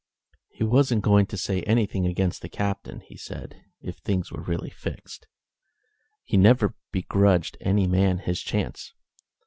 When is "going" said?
1.03-1.27